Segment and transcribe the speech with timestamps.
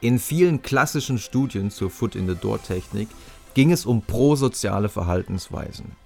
[0.00, 3.08] In vielen klassischen Studien zur Foot-in-the-Door-Technik
[3.54, 5.96] ging es um prosoziale Verhaltensweisen.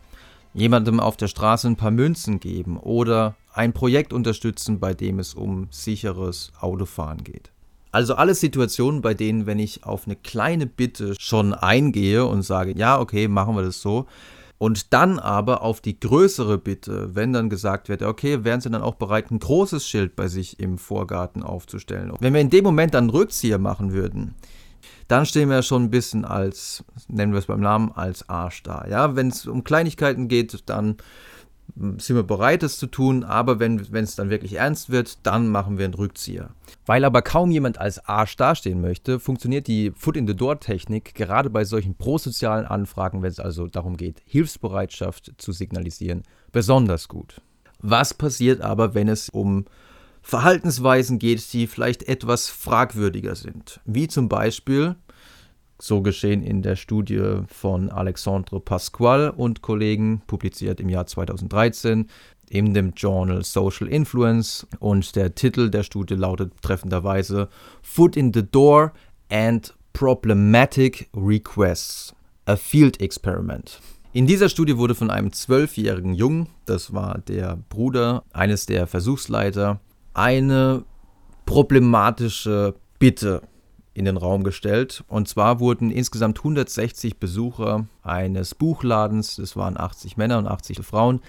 [0.55, 5.35] Jemandem auf der Straße ein paar Münzen geben oder ein Projekt unterstützen, bei dem es
[5.35, 7.51] um sicheres Autofahren geht.
[7.91, 12.73] Also alle Situationen, bei denen, wenn ich auf eine kleine Bitte schon eingehe und sage,
[12.75, 14.07] ja, okay, machen wir das so,
[14.63, 18.83] und dann aber auf die größere Bitte, wenn dann gesagt wird, okay, wären Sie dann
[18.83, 22.13] auch bereit, ein großes Schild bei sich im Vorgarten aufzustellen.
[22.21, 24.37] Wenn wir in dem Moment dann Rückzieher machen würden,
[25.09, 28.63] dann stehen wir ja schon ein bisschen als, nennen wir es beim Namen, als Arsch
[28.63, 28.87] da.
[28.89, 30.97] Ja, wenn es um Kleinigkeiten geht, dann
[31.75, 35.79] sind wir bereit, es zu tun, aber wenn es dann wirklich ernst wird, dann machen
[35.79, 36.51] wir einen Rückzieher.
[36.85, 42.67] Weil aber kaum jemand als Arsch dastehen möchte, funktioniert die Foot-in-the-Door-Technik gerade bei solchen prosozialen
[42.67, 47.41] Anfragen, wenn es also darum geht, Hilfsbereitschaft zu signalisieren, besonders gut.
[47.81, 49.65] Was passiert aber, wenn es um
[50.21, 53.81] Verhaltensweisen geht, die vielleicht etwas fragwürdiger sind?
[53.85, 54.97] Wie zum Beispiel
[55.83, 62.07] so geschehen in der Studie von Alexandre Pasquale und Kollegen, publiziert im Jahr 2013
[62.49, 64.65] in dem Journal Social Influence.
[64.79, 67.49] Und der Titel der Studie lautet treffenderweise
[67.83, 68.93] Foot in the Door
[69.29, 72.15] and Problematic Requests.
[72.45, 73.81] A Field Experiment.
[74.13, 79.81] In dieser Studie wurde von einem zwölfjährigen Jungen, das war der Bruder eines der Versuchsleiter,
[80.13, 80.85] eine
[81.47, 83.43] problematische Bitte
[83.95, 85.05] in den Raum gestellt.
[85.09, 91.21] Und zwar wurden insgesamt 160 Besucher eines Buchladens, das waren 80 Männer und 80 Frauen,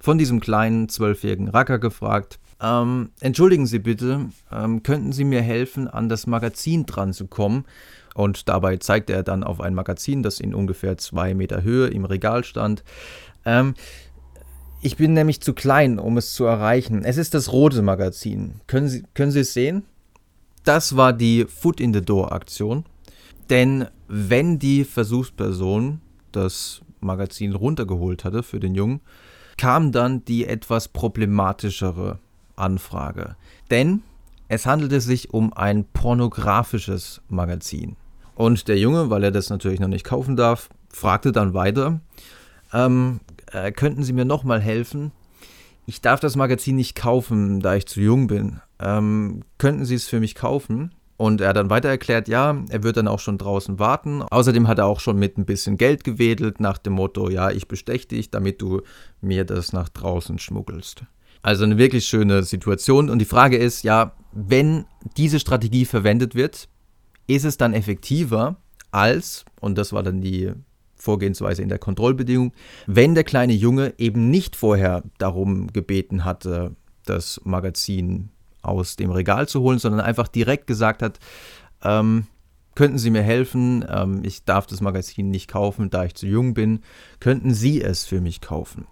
[0.00, 2.38] von diesem kleinen zwölfjährigen Racker gefragt.
[2.60, 7.64] Ähm, entschuldigen Sie bitte, ähm, könnten Sie mir helfen, an das Magazin dran zu kommen?
[8.14, 12.06] Und dabei zeigte er dann auf ein Magazin, das in ungefähr zwei Meter Höhe im
[12.06, 12.82] Regal stand.
[13.44, 13.74] Ähm,
[14.80, 17.04] ich bin nämlich zu klein, um es zu erreichen.
[17.04, 18.60] Es ist das rote Magazin.
[18.66, 19.84] Können Sie, können Sie es sehen?
[20.66, 22.84] Das war die Foot in the Door Aktion.
[23.50, 26.00] Denn wenn die Versuchsperson
[26.32, 29.00] das Magazin runtergeholt hatte für den Jungen,
[29.56, 32.18] kam dann die etwas problematischere
[32.56, 33.36] Anfrage.
[33.70, 34.02] Denn
[34.48, 37.94] es handelte sich um ein pornografisches Magazin.
[38.34, 42.00] Und der Junge, weil er das natürlich noch nicht kaufen darf, fragte dann weiter,
[42.72, 43.20] ähm,
[43.52, 45.12] äh, könnten Sie mir nochmal helfen?
[45.86, 50.06] Ich darf das Magazin nicht kaufen, da ich zu jung bin ähm, könnten Sie es
[50.06, 50.92] für mich kaufen?
[51.18, 54.20] Und er hat dann weiter erklärt, ja, er wird dann auch schon draußen warten.
[54.22, 57.68] Außerdem hat er auch schon mit ein bisschen Geld gewedelt, nach dem Motto, ja, ich
[57.68, 58.82] bestech dich, damit du
[59.22, 61.04] mir das nach draußen schmuggelst.
[61.40, 63.08] Also eine wirklich schöne Situation.
[63.08, 64.84] Und die Frage ist, ja, wenn
[65.16, 66.68] diese Strategie verwendet wird,
[67.26, 68.56] ist es dann effektiver
[68.90, 70.52] als, und das war dann die
[71.06, 72.52] Vorgehensweise in der Kontrollbedingung,
[72.86, 76.74] wenn der kleine Junge eben nicht vorher darum gebeten hatte,
[77.04, 78.30] das Magazin
[78.60, 81.20] aus dem Regal zu holen, sondern einfach direkt gesagt hat,
[81.82, 82.26] ähm,
[82.74, 83.84] könnten Sie mir helfen?
[83.88, 86.80] Ähm, ich darf das Magazin nicht kaufen, da ich zu jung bin.
[87.20, 88.86] Könnten Sie es für mich kaufen?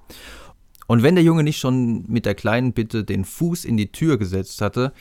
[0.87, 4.19] Und wenn der Junge nicht schon mit der kleinen Bitte den Fuß in die Tür
[4.19, 4.93] gesetzt hatte,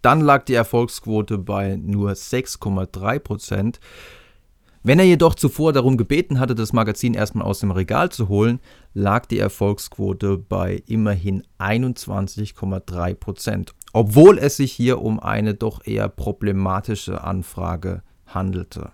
[0.00, 3.80] dann lag die Erfolgsquote bei nur 6,3 Prozent.
[4.82, 8.58] Wenn er jedoch zuvor darum gebeten hatte, das Magazin erstmal aus dem Regal zu holen,
[8.94, 16.08] lag die Erfolgsquote bei immerhin 21,3 Prozent obwohl es sich hier um eine doch eher
[16.08, 18.90] problematische Anfrage handelte.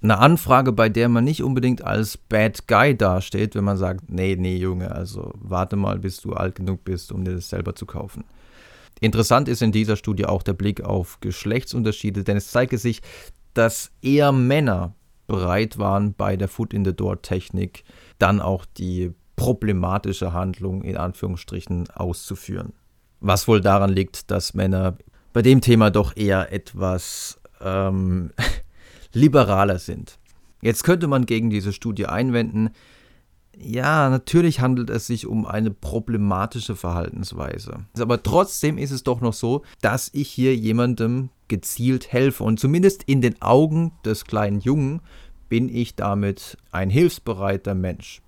[0.00, 4.36] Eine Anfrage, bei der man nicht unbedingt als Bad Guy dasteht, wenn man sagt, nee,
[4.38, 7.84] nee, Junge, also warte mal, bis du alt genug bist, um dir das selber zu
[7.84, 8.24] kaufen.
[9.00, 13.02] Interessant ist in dieser Studie auch der Blick auf Geschlechtsunterschiede, denn es zeigte sich,
[13.58, 14.94] dass eher Männer
[15.26, 17.84] bereit waren, bei der Foot in the Door Technik
[18.18, 22.72] dann auch die problematische Handlung in Anführungsstrichen auszuführen.
[23.20, 24.96] Was wohl daran liegt, dass Männer
[25.32, 28.30] bei dem Thema doch eher etwas ähm,
[29.12, 30.18] liberaler sind.
[30.62, 32.70] Jetzt könnte man gegen diese Studie einwenden,
[33.60, 37.86] ja, natürlich handelt es sich um eine problematische Verhaltensweise.
[37.98, 42.44] Aber trotzdem ist es doch noch so, dass ich hier jemandem gezielt helfe.
[42.44, 45.00] Und zumindest in den Augen des kleinen Jungen
[45.48, 48.22] bin ich damit ein hilfsbereiter Mensch.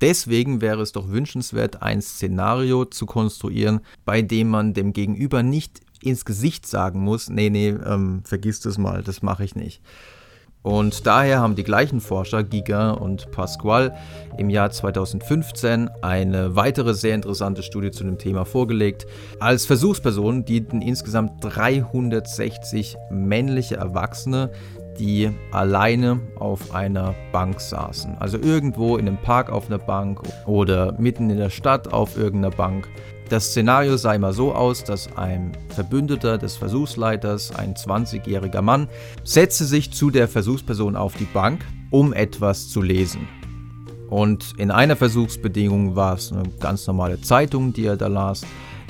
[0.00, 5.80] Deswegen wäre es doch wünschenswert, ein Szenario zu konstruieren, bei dem man dem Gegenüber nicht
[6.02, 9.80] ins Gesicht sagen muss, nee, nee, ähm, vergiss das mal, das mache ich nicht.
[10.66, 13.94] Und daher haben die gleichen Forscher, Giga und Pasquale,
[14.36, 19.06] im Jahr 2015 eine weitere sehr interessante Studie zu dem Thema vorgelegt.
[19.38, 24.50] Als Versuchspersonen dienten insgesamt 360 männliche Erwachsene,
[24.98, 28.16] die alleine auf einer Bank saßen.
[28.18, 32.56] Also irgendwo in einem Park auf einer Bank oder mitten in der Stadt auf irgendeiner
[32.56, 32.88] Bank.
[33.28, 38.88] Das Szenario sah immer so aus, dass ein Verbündeter des Versuchsleiters, ein 20-jähriger Mann,
[39.24, 43.26] setzte sich zu der Versuchsperson auf die Bank, um etwas zu lesen.
[44.08, 48.42] Und in einer Versuchsbedingung war es eine ganz normale Zeitung, die er da las.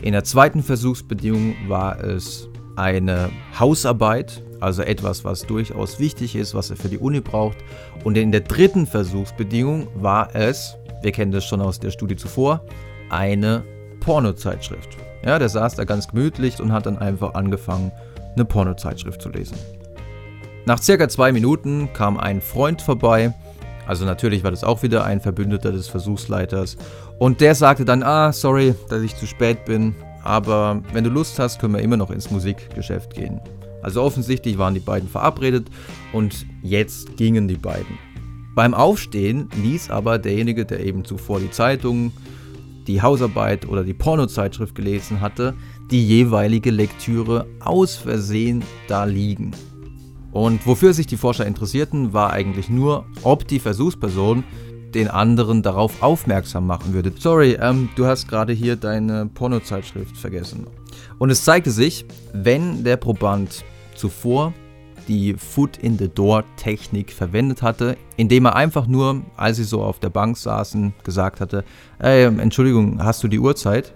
[0.02, 6.68] In der zweiten Versuchsbedingung war es eine Hausarbeit, also etwas, was durchaus wichtig ist, was
[6.68, 7.56] er für die Uni braucht.
[8.04, 12.62] Und in der dritten Versuchsbedingung war es, wir kennen das schon aus der Studie zuvor,
[13.08, 13.64] eine
[14.00, 14.96] Pornozeitschrift.
[15.24, 17.92] Ja, der saß da ganz gemütlich und hat dann einfach angefangen,
[18.34, 19.56] eine Pornozeitschrift zu lesen.
[20.66, 23.34] Nach circa zwei Minuten kam ein Freund vorbei,
[23.86, 26.76] also natürlich war das auch wieder ein Verbündeter des Versuchsleiters,
[27.18, 29.94] und der sagte dann, ah, sorry, dass ich zu spät bin,
[30.24, 33.40] aber wenn du Lust hast, können wir immer noch ins Musikgeschäft gehen.
[33.82, 35.68] Also offensichtlich waren die beiden verabredet
[36.12, 37.98] und jetzt gingen die beiden.
[38.56, 42.12] Beim Aufstehen ließ aber derjenige, der eben zuvor die Zeitung,
[42.86, 45.54] die Hausarbeit oder die Pornozeitschrift gelesen hatte,
[45.90, 49.52] die jeweilige Lektüre aus Versehen da liegen.
[50.32, 54.44] Und wofür sich die Forscher interessierten, war eigentlich nur, ob die Versuchsperson
[54.94, 57.12] den anderen darauf aufmerksam machen würde.
[57.18, 60.66] Sorry, ähm, du hast gerade hier deine Pornozeitschrift vergessen.
[61.18, 64.52] Und es zeigte sich, wenn der Proband zuvor
[65.08, 69.82] die Foot in the Door Technik verwendet hatte, indem er einfach nur, als sie so
[69.82, 71.64] auf der Bank saßen, gesagt hatte,
[71.98, 73.94] hey, Entschuldigung, hast du die Uhrzeit?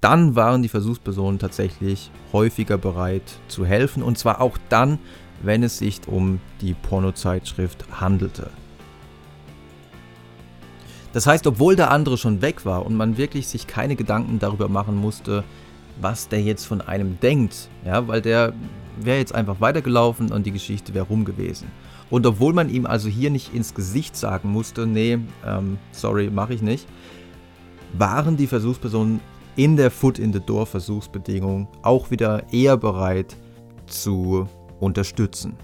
[0.00, 4.98] Dann waren die Versuchspersonen tatsächlich häufiger bereit zu helfen und zwar auch dann,
[5.42, 8.50] wenn es sich um die Pornozeitschrift handelte.
[11.12, 14.68] Das heißt, obwohl der andere schon weg war und man wirklich sich keine Gedanken darüber
[14.68, 15.44] machen musste,
[16.00, 18.52] was der jetzt von einem denkt, ja, weil der
[19.04, 21.68] wäre jetzt einfach weitergelaufen und die Geschichte wäre rum gewesen.
[22.10, 26.54] Und obwohl man ihm also hier nicht ins Gesicht sagen musste, nee, ähm, sorry, mache
[26.54, 26.86] ich nicht,
[27.92, 29.20] waren die Versuchspersonen
[29.56, 33.36] in der Foot in the Door Versuchsbedingung auch wieder eher bereit
[33.86, 34.48] zu
[34.80, 35.56] unterstützen.